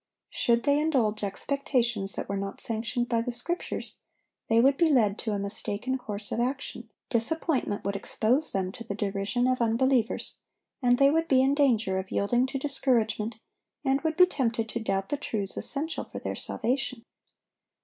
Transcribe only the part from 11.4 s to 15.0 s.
in danger of yielding to discouragement, and would be tempted to